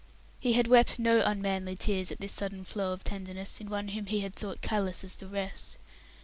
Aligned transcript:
He 0.39 0.53
had 0.53 0.65
wept 0.65 0.97
no 0.97 1.21
unmanly 1.23 1.75
tears 1.75 2.11
at 2.11 2.19
this 2.19 2.31
sudden 2.31 2.65
flow 2.65 2.91
of 2.91 3.03
tenderness 3.03 3.59
in 3.61 3.69
one 3.69 3.89
whom 3.89 4.07
he 4.07 4.21
had 4.21 4.35
thought 4.35 4.57
as 4.63 4.67
callous 4.67 5.03
as 5.03 5.15
the 5.15 5.27
rest. 5.27 5.77